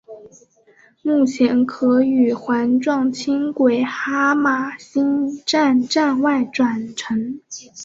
[1.03, 7.39] 目前可与环状轻轨哈玛星站站外转乘。